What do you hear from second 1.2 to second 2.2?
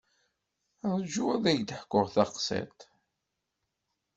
ad k-d-ḥkuɣ